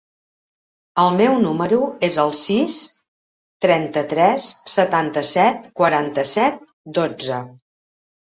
[1.01, 2.77] El meu número es el sis,
[3.65, 6.59] trenta-tres, setanta-set, quaranta-set,
[7.01, 7.39] dotze.